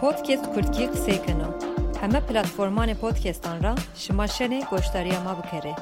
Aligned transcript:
Podcast 0.00 0.54
Kurtgî 0.54 0.84
qisêkino. 0.94 1.48
Heme 2.00 2.18
platformanê 2.28 2.94
podcastan 3.00 3.62
ra 3.62 3.74
şima 3.94 4.24
şenê 4.24 4.70
goşdariya 4.70 5.20
bikare. 5.38 5.74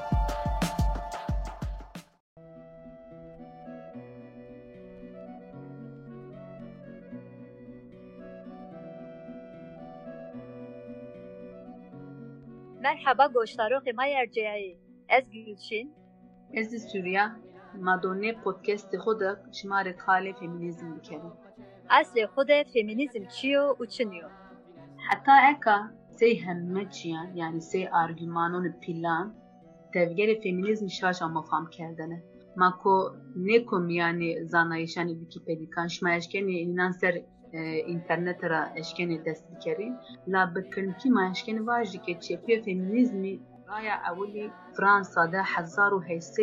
Merhaba 12.80 13.24
goşdarokê 13.24 13.92
me 13.96 14.10
yerceyayê. 14.10 14.76
Ez 15.08 15.24
Gülçin. 15.30 15.94
Ez 16.52 16.72
li 16.72 16.80
Sûriya 16.80 17.36
Madone 17.80 18.30
podcastê 18.44 18.96
xwe 18.96 19.20
de 19.20 19.30
şimarê 19.56 19.96
kalê 19.96 20.38
feminîzm 20.38 20.96
dikeve. 20.96 21.30
Eslê 22.00 22.24
xwe 22.32 22.42
de 22.48 22.58
feminîzm 22.72 23.24
çi 23.34 23.48
yo 23.56 23.64
û 23.80 23.82
çi 23.94 24.04
niyo? 24.10 24.28
Heta 25.08 25.36
eka 25.52 25.78
sê 26.18 26.28
hemme 26.44 26.90
çiyan 26.90 27.28
yani 27.34 27.60
sê 27.70 27.80
argümanonê 28.02 28.72
pîlan 28.82 29.26
tevgerê 29.94 30.36
feminîzm 30.42 30.88
şaş 30.98 31.22
ama 31.22 31.42
fam 31.42 31.66
kerdine. 31.76 32.18
Ma 32.56 32.78
ku 32.82 32.94
nekum 33.36 33.84
yani 33.90 34.28
zanayişanê 34.52 35.12
Wikipedikan 35.20 35.86
şima 35.86 36.10
eşkenê 36.16 36.56
inan 36.66 36.90
ser 36.90 37.14
e, 37.52 37.78
internet 37.94 38.44
ra 38.44 38.72
eşkenê 38.76 39.24
dest 39.24 39.44
dikerîn 39.50 39.94
la 40.28 40.54
bi 40.54 40.70
kirnkî 40.70 41.10
ma 41.10 41.22
eşkenê 41.32 41.66
vaj 41.66 41.92
dike 41.92 42.20
çepiya 42.20 42.62
feminîzmî 42.62 43.40
raya 43.68 43.96
ewilî 44.10 44.50
Fransa'da 44.76 45.42
hezar 45.42 45.92
û 45.92 46.00
heysê 46.08 46.42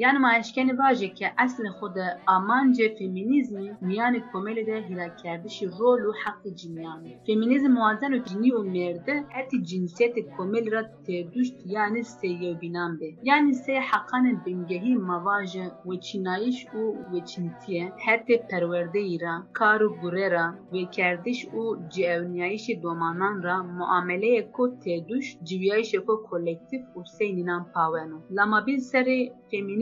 yani 0.00 0.18
maaşkeni 0.18 0.78
vaje 0.78 1.14
ki 1.14 1.26
asli 1.36 1.68
xuda 1.68 2.20
amanca 2.26 2.94
feminizmi 2.98 3.76
miyani 3.80 4.22
komeli 4.32 4.66
de 4.66 4.88
hila 4.88 5.16
kerdişi 5.16 5.70
rolü 5.78 6.12
hakkı 6.24 6.56
ciniyanı. 6.56 7.08
Feminizm 7.26 7.70
muazzan 7.70 8.12
o 8.12 8.24
cini 8.24 8.54
o 8.56 8.64
merde 8.64 9.24
hati 9.32 9.64
cinsiyeti 9.64 10.26
komeli 10.36 10.72
ra 10.72 10.90
teduşt 11.06 11.54
yani 11.64 12.04
seyye 12.04 12.60
binan 12.60 13.00
be. 13.00 13.04
Yani 13.22 13.54
sey 13.54 13.78
hakkani 13.78 14.38
bengehi 14.46 14.96
mavaje 14.96 15.70
ve 15.86 16.00
çinayiş 16.00 16.66
u 16.74 16.96
ve 17.12 17.24
çintiye 17.26 17.92
hati 18.06 18.42
perverde 18.50 19.02
ira, 19.02 19.46
karu 19.52 20.00
gurera 20.00 20.54
ve 20.72 20.90
kerdiş 20.90 21.44
u 21.44 21.78
cevniyayişi 21.90 22.82
domanan 22.82 23.42
ra 23.42 23.62
muameleye 23.62 24.52
ko 24.52 24.80
teduş 24.80 25.36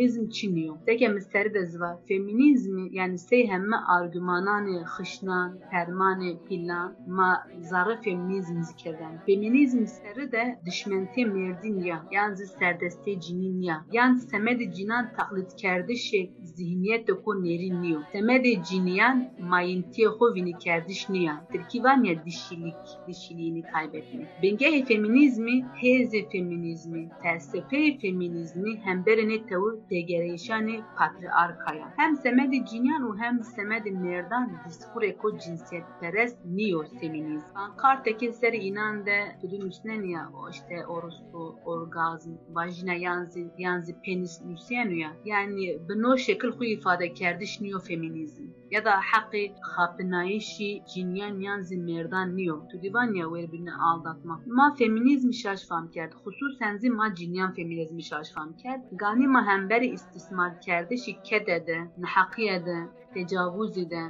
civiyayişi 0.10 0.30
ko 0.30 0.30
kolektif 0.30 0.30
u 0.30 0.30
seyninan 0.30 0.30
paveno. 0.30 0.30
Lama 0.30 0.30
bil 0.30 0.30
seri 0.30 0.30
feminizm 0.30 0.30
feminizm 0.30 0.30
çiniyor. 0.30 0.76
Teke 0.86 1.08
misteri 1.08 1.54
de 1.54 1.66
zva. 1.66 2.02
Feminizmi 2.08 2.90
yani 2.92 3.18
sey 3.18 3.48
hemme 3.48 3.76
argümanani 3.76 4.82
xışnan, 4.82 5.60
permani, 5.72 6.38
pilan 6.50 6.96
ma 7.08 7.48
zarı 7.60 8.02
feminizm 8.02 8.62
zikreden. 8.62 9.24
Feminizm 9.26 9.86
seri 9.86 10.32
de 10.32 10.60
düşmente 10.66 11.26
merdin 11.26 11.80
ya. 11.84 12.06
Yani 12.12 12.36
serdeste 12.38 13.20
cinin 13.20 13.62
ya. 13.62 13.86
Yani 13.92 14.20
semedi 14.20 14.74
cinan 14.74 15.14
taklit 15.18 15.56
kerdişi 15.56 16.32
zihniyet 16.44 17.08
de 17.08 17.14
ko 17.14 17.44
nerin 17.44 17.82
niyo. 17.82 18.00
Semedi 18.12 18.64
ciniyan 18.64 19.32
mayintiye 19.40 20.08
ko 20.08 20.36
vini 20.36 20.58
kerdiş 20.58 21.10
niya. 21.10 21.48
Tirkivan 21.52 22.04
ya 22.04 22.26
dişilik, 22.26 22.76
dişiliğini 23.08 23.62
kaybetme. 23.62 24.28
Bengehi 24.44 24.86
feminizmi, 24.86 25.66
heze 25.82 26.30
feminizmi, 26.30 27.10
felsefe 27.24 27.98
feminizmi 28.02 28.80
hem 28.84 29.06
berene 29.06 29.46
tavır 29.48 29.89
تێگەرەیشانی 29.89 30.79
پاتریارکایە 30.97 31.87
هەم 32.01 32.13
سەمەدی 32.25 32.65
جینیان 32.69 33.03
و 33.05 33.13
هەم 33.23 33.37
سەمەدی 33.55 33.97
مێردان 34.03 34.45
دیسکورێک 34.65 35.21
و 35.25 35.29
جنسیت 35.43 35.87
پەرست 36.01 36.39
نیۆ 36.57 36.83
فێمینیز 36.99 37.45
کارتێکی 37.83 38.29
سەر 38.41 38.55
ئینان 38.65 38.97
de 39.07 39.19
tudunuşneniya 39.41 40.23
o 40.39 40.41
işte 40.55 40.77
orospu, 40.95 41.43
orgazm, 41.73 42.35
vajina 42.57 42.95
yanzi, 43.07 43.43
yanzi 43.59 43.93
penis 44.05 44.35
nüsyenuya. 44.51 45.11
Yani 45.25 45.79
bino 45.89 46.17
şekil 46.17 46.51
xu 46.57 46.65
ifade 46.65 47.13
kerdiş 47.19 47.61
niyo 47.61 47.79
feminizm. 47.89 48.45
ya 48.72 48.86
da 48.86 48.92
hakkı 48.92 49.38
hapınayişi 49.62 50.84
cinyan 50.94 51.40
yanzi 51.40 51.78
merdan 51.78 52.38
niyo. 52.38 52.68
Tudivan 52.68 53.14
ya 53.14 53.34
verbini 53.34 53.74
aldatma. 53.74 54.42
Ma 54.46 54.76
feminizm 54.76 55.34
şaş 55.34 55.68
fam 55.68 55.92
kerd. 55.92 56.14
Hususen 56.24 56.78
zi 56.78 56.90
ma 56.90 57.16
cinyan 57.16 57.54
feminizmi 57.54 58.04
şaş 58.04 58.32
fam 58.32 58.54
kerd. 58.54 58.82
Gani 58.92 59.28
ma 59.28 59.48
hemberi 59.48 59.88
istismar 59.88 60.62
kerdişi 60.62 61.22
kedede, 61.24 61.92
nahakiyede, 61.98 62.78
tecavüzü 63.14 63.90
de, 63.90 64.02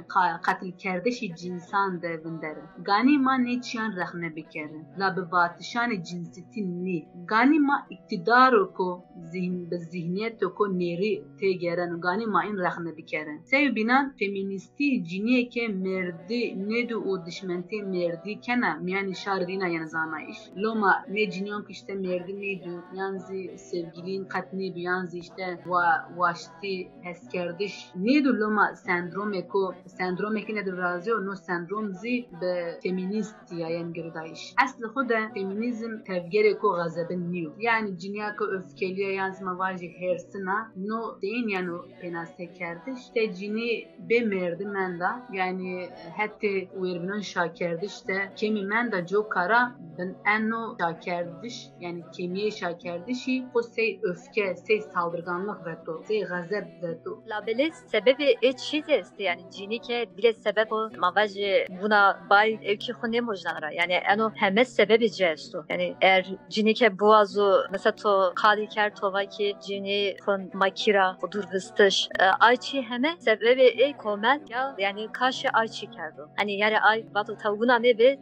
katil 0.42 0.72
kerdişi 0.72 1.36
cinsan 1.36 2.02
de 2.02 2.24
vindere. 2.24 2.62
Gani 2.78 3.18
ma 3.18 3.34
neçiyan 3.34 3.92
rehne 3.96 4.36
bikere. 4.36 4.80
La 4.98 5.16
bi 5.16 5.30
batişan 5.32 5.90
cinsitin 6.02 6.84
ni. 6.84 7.08
Gani 7.24 7.60
ma 7.60 7.86
iktidaru 7.90 8.72
ko 8.72 9.04
zihin, 9.30 9.70
zihniyet 9.90 10.40
ko 10.40 10.68
neri 10.68 11.24
te 11.40 11.52
geren. 11.52 12.00
Gani 12.00 12.26
ma 12.26 12.44
in 12.44 12.56
rehne 12.56 12.96
bikere. 12.96 13.38
Sev 13.44 13.74
binan 13.74 14.14
feministi 14.18 15.04
ciniye 15.04 15.48
ke 15.48 15.68
merdi 15.68 16.68
nedu 16.68 16.96
o 16.96 17.26
dişmente 17.26 17.82
merdi 17.82 18.40
kena 18.40 18.80
yani 18.86 19.16
şardina 19.16 19.66
yani 19.68 19.88
zanayış. 19.88 20.38
Loma 20.56 21.04
ne 21.08 21.30
cinyon 21.30 21.66
işte 21.68 21.94
merdi 21.94 22.40
nedu 22.40 22.84
yanzi 22.94 23.58
sevgilin 23.58 24.24
katni 24.24 24.74
bir 24.74 24.82
yanzi 24.82 25.18
işte 25.18 25.60
va 25.66 25.84
vaşti 26.16 26.90
heskerdiş 27.02 27.90
nedu 27.94 28.40
loma 28.40 28.74
سندروم 28.89 29.41
کو 29.41 29.73
سندروم 29.85 30.39
که 30.39 30.53
ندر 30.53 30.71
رازی 30.71 31.11
و 31.11 31.19
نو 31.19 31.35
سندروم 31.35 31.91
زی 31.91 32.27
به 32.41 32.79
فمینیست 32.83 33.53
یا 33.53 33.69
یعنی 33.69 33.93
گردایش 33.93 34.53
اصل 34.57 34.87
خود 34.87 35.11
فمینیزم 35.33 36.03
تفگر 36.07 36.53
کو 36.53 36.67
غضب 36.75 37.11
نیو 37.11 37.51
یعنی 37.59 37.91
جنیا 37.91 38.35
کو 38.37 38.45
öfkeliye 38.45 39.13
yansıma 39.13 39.57
vajı 39.57 39.87
hersina 39.87 40.71
no 40.75 41.21
deyin 41.21 41.47
yani 41.47 41.71
penase 42.01 42.53
kerdiş 42.53 43.09
te 43.13 43.33
cini 43.33 43.87
be 44.09 44.19
merdi 44.21 44.65
menda 44.65 45.27
yani 45.33 45.89
hatta 46.17 46.47
uyarının 46.79 47.19
şakerdiş 47.19 48.07
de 48.07 48.31
kemi 48.35 48.65
menda 48.65 49.07
jo 49.07 49.29
kara 49.29 49.75
ben 49.97 50.15
enno 50.25 50.75
şakerdiş 50.79 51.67
yani 51.79 52.03
kemiye 52.17 52.51
şakerdişi 52.51 53.45
o 53.53 53.61
sey 53.61 53.99
öfke 54.03 54.55
sey 54.55 54.81
saldırganlık 54.81 55.65
ve 55.65 55.83
to 55.85 56.03
sey 56.07 56.21
gazep 56.23 56.65
ve 56.83 57.03
to 57.03 57.23
La 57.27 57.47
bele 57.47 57.71
sebebi 57.71 58.35
e 58.41 58.53
wizy 58.80 59.00
jest, 59.00 59.20
yani 59.20 59.42
džinike 59.50 60.06
bile 60.16 60.32
sebebu 60.32 60.90
mavaji 60.98 61.66
buna 61.82 62.26
bay 62.30 62.58
evki 62.62 62.92
hune 62.92 63.20
mojdanara. 63.20 63.70
Yani 63.72 63.92
eno 63.92 64.30
heme 64.34 64.64
sebebi 64.64 65.10
cestu. 65.12 65.64
Yani 65.68 65.96
eğer 66.00 66.26
džinike 66.50 66.98
boğazu 66.98 67.62
mesela 67.70 67.94
to 67.94 68.32
kadiker 68.34 68.94
tova 68.94 69.24
ki 69.24 69.56
džini 69.60 70.16
kon 70.26 70.50
makira 70.54 71.16
odur 71.22 71.44
vıstış. 71.52 72.08
E, 72.20 72.24
ayçi 72.24 72.82
heme 72.82 73.16
sebebi 73.18 73.62
e 73.62 73.96
komen 73.96 74.42
ya 74.48 74.74
yani 74.78 75.12
karşı 75.12 75.48
ayçi 75.48 75.90
kerdu. 75.90 76.30
Hani 76.36 76.58
yani 76.58 76.80
ay 76.80 77.04
batı 77.14 77.36
tavguna 77.36 77.78
ne 77.78 77.98
ve 77.98 78.18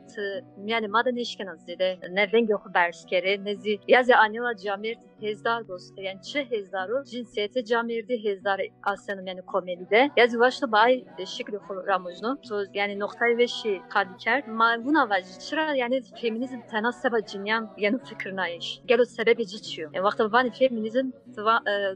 yani 0.65 0.89
maden 0.89 1.17
işkenaz 1.17 1.67
dedi. 1.67 1.99
Ne 2.11 2.33
ben 2.33 2.47
yok 2.47 2.67
berskere 2.75 3.45
nezi 3.45 3.79
yazı 3.89 4.17
anila 4.17 4.57
camir 4.57 4.97
hezdar 5.21 5.69
dostu. 5.69 6.03
Yani 6.03 6.23
çi 6.23 6.51
hezdaru 6.51 7.05
cinsiyete 7.05 7.65
camirdi 7.65 8.25
hezdar 8.25 8.61
aslanım 8.83 9.27
yani 9.27 9.43
komedide. 9.43 10.11
Yazı 10.17 10.41
başta 10.49 10.73
bay 10.73 11.05
şekli 11.27 11.59
ramuzno 11.87 12.37
to 12.49 12.63
yani 12.75 12.99
noktayı 12.99 13.39
ve 13.39 13.47
şey 13.47 13.81
kadiker 13.89 14.49
ma 14.49 14.85
buna 14.85 15.09
vajı 15.09 15.39
çıra 15.39 15.75
yani 15.75 16.03
feminizm 16.21 16.61
tenasaba 16.71 17.21
cinyan 17.21 17.71
yani 17.79 17.99
fikrine 18.05 18.57
iş. 18.57 18.81
Gelo 18.87 19.05
sebebi 19.05 19.47
ciçiyor. 19.47 19.91
Yani 19.95 20.05
vakti 20.05 20.33
bani 20.33 20.51
feminizm 20.51 21.11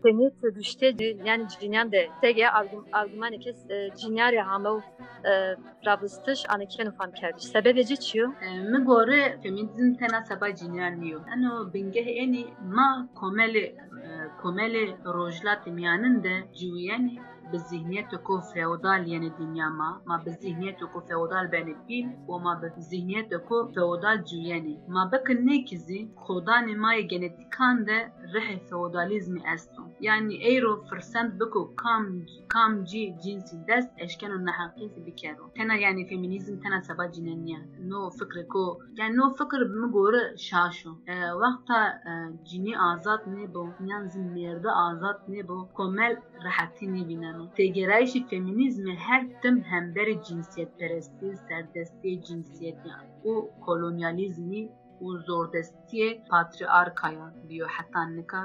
teni 0.03 0.33
düşte 0.55 0.95
yani 1.25 1.47
cinyan 1.61 1.93
de. 1.93 2.09
Tege 2.21 2.47
argümanı 2.93 3.39
kes 3.39 3.57
cinyar 4.01 4.33
ya 4.33 4.47
hamav 4.47 4.81
rabıstış 5.87 6.45
anıken 6.49 6.87
ufam 6.87 7.13
kerdiş. 7.13 7.45
Sebebi 7.45 7.87
ciçiyor. 7.87 8.29
Mi 8.71 8.85
gore 8.85 9.39
feminizm 9.43 9.95
tenasaba 9.95 10.55
cinyan 10.55 11.01
niyo. 11.01 11.21
Ano 11.37 11.73
bingeh 11.75 12.07
eni 12.07 12.47
ma 12.75 13.09
komeli 13.15 13.77
komeli 14.43 14.97
rojlat 15.05 15.67
miyanın 15.67 16.25
de 16.25 16.45
cüyeni 16.59 17.19
به 17.52 17.58
ذهنیت 17.58 18.16
کو 18.16 18.40
فئودال 18.54 19.08
یعنی 19.08 19.30
دنیا 19.30 19.70
ما 19.70 20.02
ما 20.06 20.18
به 20.18 20.32
ذهنیت 20.32 20.80
کو 20.94 21.00
فئودال 21.00 21.48
بین 21.48 21.76
پیل 21.88 22.08
و 22.28 22.38
ما 22.46 22.56
به 22.56 22.70
ذهنیت 22.92 23.34
کو 23.48 23.58
فئودال 23.76 24.18
جوینی 24.30 24.80
ما 24.88 25.06
بکن 25.06 25.38
نیکزی 25.50 26.12
خودان 26.16 26.76
ما 26.76 26.92
genetikan 27.12 27.88
de 27.88 27.98
rih 28.34 28.60
feodalizmi 28.70 29.42
eston 29.54 29.92
yani 30.02 30.36
eyro 30.36 30.84
fırsat 30.90 31.40
biko 31.40 31.76
kam 31.76 32.04
kam 32.48 32.86
ci 32.86 33.16
cinsi 33.24 33.68
dest 33.68 33.90
eşkenu 33.98 34.46
nahaqisi 34.46 35.06
bikero 35.06 35.52
tena 35.56 35.76
yani 35.76 36.08
feminizm 36.08 36.60
tena 36.62 36.82
saba 36.82 37.12
cineniya 37.12 37.60
no 37.90 38.10
fikri 38.10 38.48
ko 38.48 38.80
yani 38.98 39.18
no 39.18 39.34
fikir 39.34 39.62
mi 39.62 39.92
gore 39.92 40.38
şaşo 40.38 40.90
vaqta 41.42 42.02
cini 42.46 42.80
azat 42.80 43.28
ne 43.28 43.54
bo 43.54 43.70
yani 43.86 44.10
merde 44.36 44.72
azat 44.72 45.30
ne 45.30 45.48
bo 45.48 45.70
komel 45.74 46.18
پیگرایش 47.47 48.17
فمینیزم 48.31 48.85
هر 48.99 49.27
تم 49.43 49.59
همبر 49.59 50.13
جنسیت 50.13 50.69
پرستی 50.81 51.37
سردستی 51.49 52.17
جنسیت 52.17 52.75
یعنی 52.87 53.37
و 53.37 53.49
کلونیالیزمی 53.61 54.71
پاتریارکایا 56.30 57.28
دیو 57.50 57.66
حتی 57.76 58.00
نکا 58.18 58.42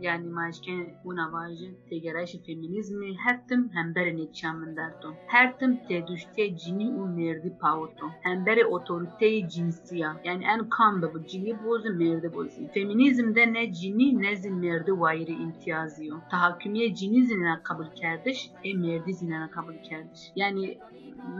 yani 0.00 0.28
maşken 0.28 0.86
bu 1.04 1.16
navajı 1.16 1.74
tegerayşi 1.90 2.42
feminizmi 2.42 3.18
her 3.18 3.48
tim 3.48 3.70
hemberi 3.72 4.16
netçan 4.16 4.56
min 4.56 4.76
derto. 4.76 5.14
Her 5.26 5.58
tim 5.58 5.86
tedüşte 5.88 6.56
cini 6.56 6.88
u 7.00 7.06
merdi 7.06 7.56
pavoto. 7.60 8.06
Hemberi 8.20 8.66
otoriteyi 8.66 9.48
cinsiya. 9.48 10.20
Yani 10.24 10.44
en 10.44 10.68
kan 10.68 11.02
bu 11.02 11.26
cini 11.26 11.64
bozu 11.64 11.90
merdi 11.94 12.34
bozu. 12.34 12.68
Feminizmde 12.74 13.52
ne 13.52 13.72
cini 13.72 14.22
ne 14.22 14.36
zin 14.36 14.54
merdi 14.54 15.00
vayri 15.00 15.32
imtiyaziyo. 15.32 16.16
Tahakkümiye 16.30 16.94
cini 16.94 17.26
zinine 17.26 17.62
kabul 17.62 17.86
kerdiş, 17.86 18.50
e 18.64 18.74
merdi 18.74 19.14
zinine 19.14 19.50
kabul 19.50 19.76
kerdiş. 19.82 20.32
Yani 20.36 20.78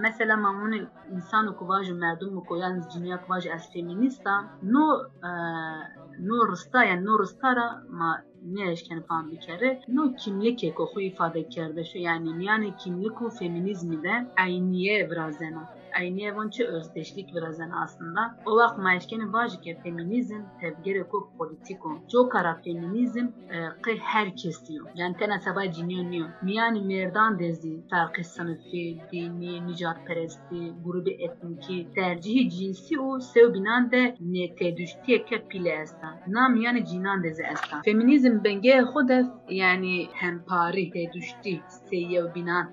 mesela 0.03 0.37
mamuni 0.37 0.87
insan 1.13 1.57
kuvaj 1.57 1.91
merdum 1.91 2.45
koyan 2.45 2.85
cinia 2.93 3.23
kuvaj 3.25 3.47
as 3.47 3.73
feminista 3.73 4.49
no 4.62 5.04
no 6.20 6.52
rısta 6.52 6.84
yani 6.84 7.06
no 7.06 7.20
rıstara 7.20 7.84
ma 7.90 8.24
ne 8.46 8.72
eşken 8.72 9.02
falan 9.02 9.32
bir 9.32 9.40
kere 9.40 9.82
no 9.88 10.16
kimlik 10.16 10.64
eko 10.64 11.00
ifade 11.00 11.50
kerbe 11.50 11.84
şu 11.84 11.98
yani 11.98 12.46
yani 12.46 12.76
kimlik 12.78 13.22
u 13.22 13.30
feminizmi 13.30 14.04
de 14.04 14.28
ayniye 14.38 15.10
vrazena 15.10 15.70
aynı 16.00 16.22
özdeşlik 16.68 17.36
birazdan 17.36 17.72
aslında. 17.72 18.36
O 18.46 18.56
vakt 18.56 18.80
ki 19.62 19.78
feminizm 19.84 20.42
tevgere 20.62 21.04
ko 21.04 21.30
politiko. 21.38 21.90
Çok 22.12 22.32
kara 22.32 22.62
feminizm 22.64 23.28
ki 23.86 24.00
herkes 24.02 24.68
diyor. 24.68 24.88
Yani 24.96 25.18
tena 25.18 25.40
sabah 25.40 25.74
ciniyor 25.74 26.12
niyor. 26.12 26.30
Miyani 26.42 26.82
merdan 26.82 27.40
dezi 27.40 27.88
farkı 27.90 28.24
sınıfı, 28.24 29.12
dini, 29.12 29.68
nicat 29.68 30.08
peresti, 30.08 30.74
grubu 30.86 31.10
etniki, 31.10 31.88
tercihi 31.96 32.50
cinsi 32.50 33.00
o 33.00 33.20
sev 33.20 33.54
binan 33.54 33.92
de 33.92 34.16
ne 34.20 34.56
tedüştiye 34.56 35.26
ke 35.26 35.48
pile 35.48 35.70
esta. 35.70 36.20
Nam 36.28 36.56
yani 36.56 36.86
cinan 36.86 37.24
dezi 37.24 37.44
esta. 37.44 37.82
Feminizm 37.86 38.44
benge 38.44 38.82
hodef 38.82 39.28
yani 39.50 40.08
hempari 40.14 40.92
tedüşti 40.92 41.62
seyyev 41.90 42.36
binan 42.36 42.72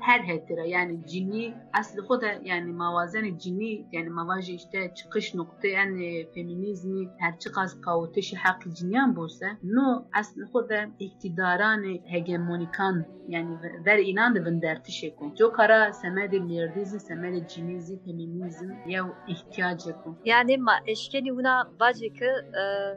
Her 0.00 0.20
hetira 0.20 0.64
yani 0.64 1.06
cini 1.06 1.54
aslı 1.72 2.02
hoda 2.02 2.26
yani 2.44 2.72
mavazen 2.72 3.38
cini 3.38 3.86
yani 3.92 4.10
mavajı 4.10 4.52
işte 4.52 4.94
çıkış 4.94 5.34
nokta 5.34 5.68
yani 5.68 6.26
feminizmi 6.34 7.08
her 7.18 7.38
çıkas 7.38 7.80
kavutuşu 7.80 8.36
hakkı 8.36 8.74
ciniyan 8.74 9.16
bulsa 9.16 9.46
no 9.62 10.06
aslı 10.12 10.44
hoda 10.52 10.86
iktidaran 10.98 11.82
hegemonikan 12.04 13.04
yani 13.28 13.58
ver 13.86 13.98
inan 13.98 14.34
da 14.34 14.44
vendertişe 14.44 15.16
ko. 15.16 15.32
Jo 15.38 15.52
kara 15.52 15.92
semedi 15.92 16.40
mirdizm 16.40 16.98
semedi 16.98 17.48
cinizi 17.48 18.04
feminizm 18.04 18.70
ya 18.86 19.04
ihtiyacı 19.28 19.92
ko. 20.04 20.16
Yani 20.24 20.58
ma 20.58 20.72
eşkeni 20.86 21.32
una 21.32 21.70
vacıkı 21.80 22.26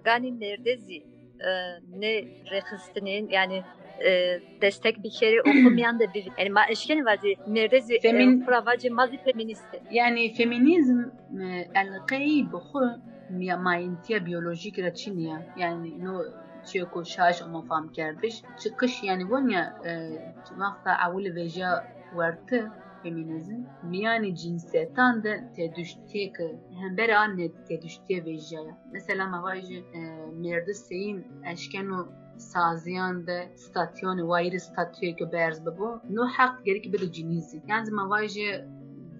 gani 0.04 0.40
nerdezi 0.40 1.04
ne 1.90 2.14
rehistinin 2.52 3.30
yani 3.30 3.64
e, 4.07 4.41
destek 4.63 5.03
bir 5.05 5.11
kere 5.21 5.43
okumayan 5.43 6.01
da 6.01 6.05
bir 6.15 6.25
yani 6.39 6.51
ma 6.51 6.61
eşkeni 6.71 7.05
vazi 7.05 7.35
neredezi 7.47 7.99
Femin- 8.03 8.45
pravacı 8.45 8.95
mazi 8.95 9.17
feministi. 9.17 9.81
Yani 9.91 10.33
feminizm 10.33 10.99
القي 11.83 12.35
بخور 12.53 12.89
ماینتیا 13.67 14.19
بیولوژیک 14.29 14.77
را 14.85 14.91
چینیه 15.01 15.37
yani 15.63 15.89
no 16.05 16.15
چیه 16.69 16.85
کو 16.93 16.99
شاش 17.15 17.37
اما 17.43 17.61
فهم 17.69 17.87
کردش 17.99 18.35
çıkış 18.63 18.95
yani 19.09 19.25
ونیا 19.33 19.65
وقتا 20.61 20.93
اول 21.07 21.25
ویجا 21.37 21.71
ورته 22.19 22.61
feminizm 23.03 23.59
miyani 23.93 24.31
cinsiyetten 24.37 25.15
de 25.25 25.33
tedüştiye 25.57 26.27
ki 26.37 26.47
hem 26.81 26.97
beri 26.97 27.17
anne 27.17 27.47
tedüştiye 27.69 28.25
vejaya. 28.25 28.75
Mesela 28.93 29.27
mavajı 29.27 29.79
merdi 30.45 30.75
seyin 30.75 31.19
eşkenu 32.37 32.41
saziyan 32.41 33.27
de 33.27 33.53
statyon 33.57 34.29
vayri 34.29 34.61
statüye 34.61 35.17
ki 35.17 35.33
berz 35.33 35.67
babo 35.67 36.01
no 36.11 36.27
hak 36.27 36.65
gerek 36.65 36.93
bir 36.93 37.01
de 37.01 37.13
cinizi. 37.13 37.63
Yani 37.69 37.91
mavajı 37.91 38.65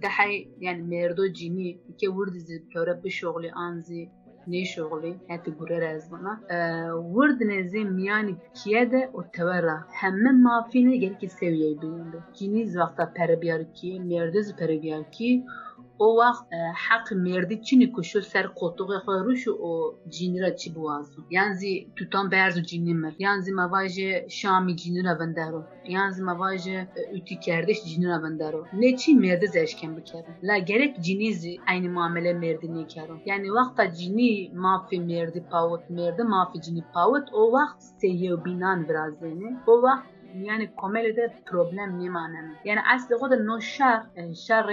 دحي 0.03 0.47
يعني 0.61 0.81
ميردو 0.81 1.25
جيني 1.25 1.79
كي 1.99 2.07
ورد 2.07 2.37
زي 2.37 2.57
بيورا 2.59 2.93
بشغلي 2.93 3.51
انزي 3.65 4.09
ني 4.47 4.65
شغلي 4.65 5.17
هاتي 5.29 5.51
قرر 5.51 5.95
ازبنا 5.95 6.39
أه 6.51 6.95
ورد 6.95 7.43
نزي 7.43 7.83
مياني 7.83 8.35
كيادة 8.63 9.09
وتورا 9.13 9.83
هم 10.01 10.43
ما 10.43 10.67
فيني 10.71 10.97
جالك 10.97 11.25
سوية 11.25 11.79
بيونده 11.79 12.21
جينيز 12.35 12.77
وقتا 12.77 13.05
پربيار 13.17 13.63
كي 13.63 13.99
ميردز 13.99 14.51
پربيار 14.51 15.03
كي 15.03 15.43
o 15.98 16.16
vakt 16.16 16.52
e, 16.52 16.56
hak 16.74 17.12
merdi 17.12 17.62
çini 17.62 17.92
kuşu 17.92 18.22
ser 18.22 18.54
koltuğu 18.54 19.02
koyruş 19.06 19.48
o 19.60 19.94
cinira 20.08 20.56
çi 20.56 20.74
buazı. 20.74 21.20
Yani 21.30 21.88
tutan 21.96 22.30
berzu 22.30 22.62
cinnimer. 22.62 23.14
Yani 23.18 23.52
mavaje 23.52 24.26
şami 24.30 24.76
cinira 24.76 25.18
vendero. 25.20 25.64
Yani 25.88 26.22
mavaje 26.22 26.88
üti 27.12 27.40
kerdeş 27.40 27.84
cinira 27.84 28.22
vendero. 28.22 28.64
Ne 28.72 28.96
çi 28.96 29.14
merdi 29.14 29.48
zeşken 29.48 29.96
bikere. 29.96 30.26
La 30.42 30.58
gerek 30.58 31.00
cinizi 31.00 31.56
aynı 31.68 31.88
muamele 31.88 32.34
merdi 32.34 32.74
ne 32.74 32.86
kero. 32.86 33.18
Yani 33.26 33.52
vakta 33.52 33.94
cini 33.94 34.50
mafi 34.54 35.00
merdi 35.00 35.44
pavut 35.50 35.90
merdi 35.90 36.24
mafi 36.24 36.60
cini 36.60 36.84
pavut 36.94 37.28
o 37.32 37.52
vakt 37.52 37.82
seyyev 37.82 38.44
binan 38.44 38.88
biraz 38.88 39.22
yani. 39.22 39.56
O 39.66 39.82
komedide 39.82 40.17
problem 41.46 42.04
ne 42.04 42.10
manada? 42.10 42.52
Yani 42.64 42.80
aslı 42.94 43.16
o 43.16 43.30
da 43.30 43.36
no 43.36 43.60
şer, 43.60 44.00
şer 44.46 44.66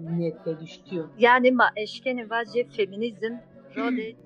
niyete 0.00 0.60
düştüyor. 0.60 1.08
Yani 1.18 1.52
ma 1.52 1.70
eşkeni 1.76 2.30
vazi 2.30 2.68
feminizm 2.68 3.24
role 3.24 3.51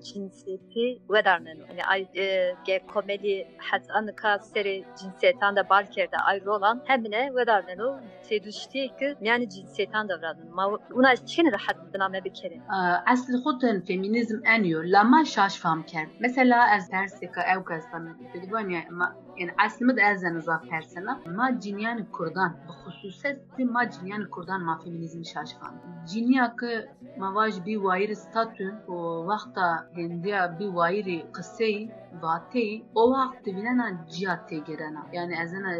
cinsiyeti 0.02 1.02
vedarnen. 1.10 1.58
Yani 1.68 1.84
ay 1.84 2.08
e, 2.16 2.54
ge 2.64 2.86
komedi 2.94 3.48
hasan 3.58 4.06
ka 4.16 4.38
seri 4.38 4.84
cinsiyetan 5.00 5.56
da 5.56 5.68
balkerde 5.68 6.16
ayrı 6.16 6.52
olan 6.52 6.82
hemine 6.84 7.34
vedarnen 7.34 7.78
o 7.78 8.00
tedüşti 8.28 8.88
ki 8.98 9.16
yani 9.20 9.50
cinsiyetan 9.50 10.08
davranın. 10.08 10.54
Ma 10.54 10.78
una 10.92 11.16
çin 11.16 11.52
rahat 11.52 11.94
diname 11.94 12.24
bir 12.24 12.34
kere. 12.34 12.60
Aslı 13.06 13.42
خودن 13.42 13.80
feminizm 13.86 14.46
eniyor. 14.46 14.84
Lama 14.84 15.24
şaş 15.24 15.56
fam 15.56 15.82
kerd. 15.82 16.08
Mesela 16.20 16.74
az 16.76 16.90
persika 16.90 17.42
ev 17.42 17.64
kastan. 17.64 18.16
Dedi 18.34 18.48
ya 18.52 18.82
yani 19.38 19.52
aslında 19.66 19.96
da 19.96 20.00
ezen 20.00 20.38
za 20.38 20.60
persena. 20.70 21.20
Ma 21.36 21.60
cinyan 21.60 22.04
Kurdan. 22.04 22.56
Bxususet 22.68 23.58
ma 23.58 23.90
cinyan 23.90 24.30
Kurdan 24.30 24.62
ma 24.62 24.78
feminizm 24.84 25.24
şaş 25.24 25.50
fam. 25.60 25.74
Cinyakı 26.06 26.88
mavaj 27.18 27.54
bir 27.66 27.76
vayir 27.76 28.14
statü 28.14 28.74
o 28.88 29.26
vaxta 29.37 29.67
hendiya 29.97 30.41
bî 30.57 30.67
wayîrê 30.77 31.19
qeseyê 31.35 31.81
vati 32.21 32.85
o 32.95 33.11
vakti 33.11 33.55
binana 33.55 34.05
cihate 34.09 34.57
gerana. 34.57 35.05
Yani 35.13 35.35
ezena 35.43 35.71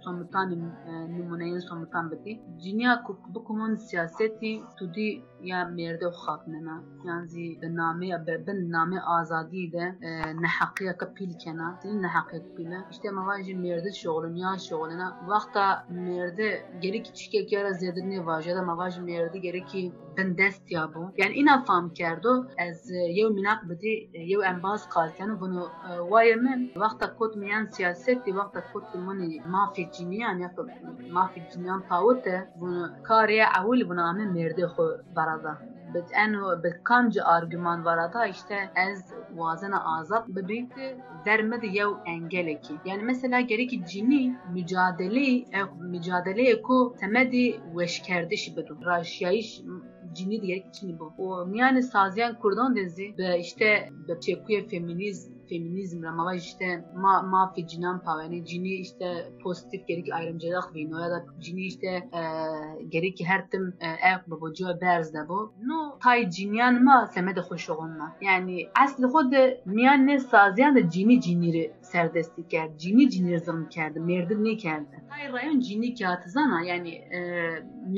somutan 0.00 0.72
numuneyin 1.08 1.58
somutan 1.58 2.10
biti. 2.10 2.40
Cinya 2.62 3.04
bu 3.34 3.44
kumun 3.44 3.74
siyaseti 3.74 4.62
tudi 4.78 5.22
ya 5.42 5.64
merde 5.64 6.04
xapnena. 6.04 6.82
Yani 7.04 7.76
name 7.76 8.26
ben 8.46 8.72
name 8.72 9.00
azadi 9.00 9.72
de 9.72 9.96
ne 10.40 10.46
hakkıya 10.46 10.96
kapil 10.96 11.38
kena. 11.38 11.78
Senin 11.82 12.02
ne 12.02 12.06
hakkıya 12.06 12.42
kapile. 12.42 12.78
İşte 12.90 13.10
mavajı 13.10 13.56
merde 13.58 13.92
şoğlun 13.92 14.34
ya 14.34 14.58
şoğluna. 14.58 15.16
Vakta 15.26 15.86
merde 15.88 16.66
geri 16.80 17.02
küçük 17.02 17.52
yara 17.52 17.72
zedini 17.72 18.26
vajada 18.26 18.62
mavajı 18.62 19.02
merde 19.02 19.38
geri 19.38 19.64
ki 19.64 19.92
ben 20.16 20.38
dest 20.38 20.70
ya 20.70 20.94
bu. 20.94 21.10
Yani 21.16 21.34
ina 21.34 21.64
fam 21.64 21.92
kerdo 21.94 22.46
az 22.68 22.90
yev 22.90 23.30
minak 23.30 23.70
bidi 23.70 24.10
yev 24.14 24.40
embaz 24.40 24.88
kalken 24.88 25.40
bunu 25.40 25.61
وای 26.11 26.35
من 26.35 26.69
وقتا 26.75 27.07
کت 27.19 27.37
میان 27.37 27.65
سیاستی 27.77 28.31
وقتا 28.31 28.61
کت 28.73 28.95
منی 28.95 29.41
مافی 29.53 29.85
جنیان 29.95 30.39
یا 30.39 30.49
مافی 31.11 31.41
جنیان 31.53 31.83
تاوته 31.89 32.47
بون 32.59 32.89
کاری 33.03 33.41
اول 33.41 33.83
بنا 33.83 34.03
همه 34.11 34.25
مرده 34.25 34.67
خو 34.67 34.83
برادا 35.15 35.57
bit 35.93 36.11
eno 36.13 36.63
bit 36.63 36.83
kamcı 36.83 37.25
argüman 37.25 37.85
varada 37.85 38.27
işte 38.27 38.55
ez 38.75 39.13
vazena 39.35 39.97
azat 39.97 40.27
bibit 40.27 40.71
dermedi 41.25 41.67
yev 41.77 41.89
engeleki. 42.05 42.73
Yani 42.85 43.03
mesela 43.03 43.41
gereki 43.41 43.85
cini 43.85 44.35
mücadele 44.53 45.37
ev 45.37 45.67
mücadele 45.79 46.61
ko 46.61 46.95
temedi 46.99 47.61
veşkerdiş 47.75 48.57
bidu. 48.57 48.77
Raşyayiş 48.85 49.61
cini 50.13 50.41
diye 50.41 50.57
içini 50.57 50.99
bu. 50.99 51.13
O 51.17 51.47
yani 51.53 51.83
saziyen 51.83 52.35
kurdan 52.35 52.75
dizi 52.75 53.13
ve 53.17 53.39
işte 53.39 53.89
be 54.07 54.19
çekuye 54.19 54.67
feminizmle 55.48 56.08
ve 56.08 56.36
işte 56.36 56.84
ma, 56.96 57.22
mafi 57.22 57.66
cinan 57.66 58.02
paveni 58.02 58.44
cini 58.44 58.74
işte 58.74 59.32
pozitif 59.42 59.88
gerek 59.88 60.12
ayrımcılık 60.12 60.74
ve 60.74 60.80
ya 60.80 61.10
da 61.10 61.24
cini 61.40 61.60
işte 61.60 61.86
e, 61.86 62.22
gerek 62.88 63.20
her 63.24 63.50
tim 63.50 63.74
e, 63.80 63.86
ev 63.86 64.40
bu 64.40 64.54
cüve 64.54 64.80
berz 64.80 65.14
bu. 65.28 65.52
No 65.64 65.98
tay 66.02 66.30
cinyan 66.30 66.84
ma 66.84 67.06
semede 67.06 67.40
hoş 67.40 67.68
ما 67.68 68.16
یعنی 68.20 68.68
asli 68.74 69.06
خود 69.12 69.34
میان 69.66 70.00
نه 70.08 70.18
سازیان 70.18 70.72
ده 70.74 70.82
جینی 70.94 71.16
جینی 71.24 71.50
رو 71.56 71.64
سردستی 71.92 72.42
کرد 72.52 72.70
جینی 72.82 73.04
جینی 73.12 73.32
رو 73.34 73.40
زم 73.46 73.60
کرد 73.74 73.94
مردم 73.98 74.40
نکرد 74.48 74.86
تای 75.10 75.24
رایون 75.32 75.58
جینی 75.66 75.90
که 75.98 76.04
آتزانا 76.14 76.58
یعنی 76.70 76.92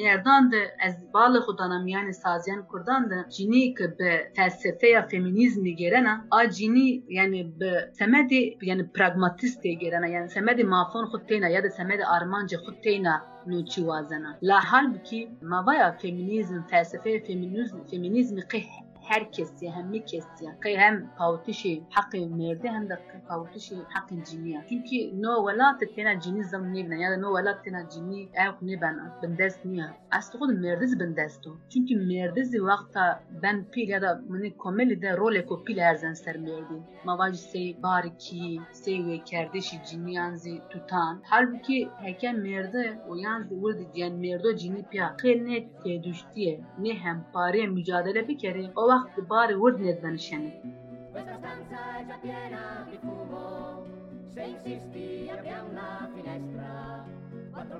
مردان 0.00 0.42
ده 0.52 0.62
از 0.86 0.94
بال 1.12 1.34
خودانا 1.46 1.78
میان 1.88 2.12
سازیان 2.12 2.60
کردان 2.72 3.02
ده 3.08 3.24
جینی 3.34 3.74
که 3.78 3.86
به 3.98 4.10
فلسفه 4.36 4.88
یا 4.94 5.02
فمینیزم 5.10 5.64
گیرنه 5.80 6.14
آ 6.30 6.46
جینی 6.56 6.88
یعنی 7.18 7.33
به 7.59 7.89
سمد 7.99 8.31
yani 8.61 8.83
pragmatist 8.93 9.63
gerana 9.63 10.07
yani 10.07 10.29
semedi 10.29 10.63
mafon 10.63 11.05
خود 11.05 11.21
تینا 11.27 11.49
ya 11.49 11.63
da 11.63 11.69
semedi 11.69 12.03
armanca 12.05 12.55
خود 12.57 12.75
تینا 12.83 13.21
نوچی 13.47 13.81
وازنا 13.81 14.37
لا 14.41 14.59
halbuki 14.59 15.29
mavaya 15.41 15.97
feminizm 16.01 16.61
felsefe 16.71 17.23
feminizm 17.27 17.77
feminizmi 17.91 18.41
qih 18.51 18.65
herkesi 19.04 19.70
hem 19.70 19.92
kesi 19.92 20.44
kay 20.60 20.76
hem 20.76 21.10
pavtişi 21.18 21.82
hakkı 21.90 22.26
merdi 22.26 22.68
hem 22.68 22.88
de 22.88 22.98
pavtişi 23.28 23.76
hakkı 23.88 24.14
ciniya. 24.24 24.64
Çünkü 24.68 25.22
no 25.22 25.46
velat 25.46 25.82
tena 25.96 26.20
cini 26.20 26.44
zam 26.44 26.74
nebna 26.74 26.94
ya 26.94 27.10
da 27.10 27.16
no 27.16 27.36
velat 27.36 27.64
tena 27.64 27.88
cini 27.88 28.28
ev 28.34 28.52
ne 28.62 28.80
ben 28.80 29.12
bendes 29.22 29.64
niye. 29.64 29.84
Aslında 30.10 30.60
merdiz 30.60 31.00
bendesto. 31.00 31.56
Çünkü 31.72 31.96
merdiz 31.96 32.62
vakta 32.62 33.22
ben 33.42 33.64
pil 33.64 33.88
ya 33.88 34.02
da 34.02 34.20
mani 34.28 34.56
komeli 34.56 35.02
de 35.02 35.16
role 35.16 35.46
ko 35.46 35.64
pil 35.64 35.78
erzen 35.78 36.12
ser 36.12 36.36
merdi. 36.36 36.82
Mavaji 37.04 37.38
sey 37.38 37.76
bariki 37.82 38.60
sey 38.72 39.06
ve 39.06 39.20
kardeşi 39.30 39.76
cini 39.86 40.14
yanzi 40.14 40.60
tutan. 40.70 41.22
Halbuki 41.24 41.88
heken 42.02 42.36
merdi 42.36 42.98
o 43.08 43.16
yanzi 43.16 43.54
vurdi 43.54 43.86
diyen 43.94 44.14
merdo 44.14 44.56
cini 44.56 44.82
pya. 44.82 45.16
Kıyne 45.16 45.68
te 45.84 46.02
düştüye 46.02 46.60
ne 46.78 46.94
hem 46.94 47.24
pare 47.32 47.66
mücadele 47.66 48.28
bir 48.28 48.38
kere 48.38 48.70
o 48.76 48.93
وقت 48.94 49.14
ورد 49.62 49.78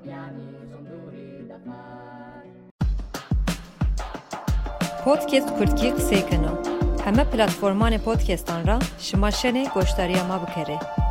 piani 0.04 0.44
sono 0.70 0.80
duri 0.88 1.46
da 1.50 1.58
fare. 1.64 2.50
پودکست 5.04 5.50
کردکی 5.58 5.88
قسەی 5.96 6.22
کەنەوە 6.30 6.58
هەمە 7.06 7.24
پلتفۆرمانی 7.30 7.98
پۆدکێستان 8.06 8.60
را 8.68 8.78
شما 9.06 9.30
شەنێ 9.40 9.62
گۆشتاریە 9.74 10.22
ما 10.30 10.36
بکەرێ 10.42 11.03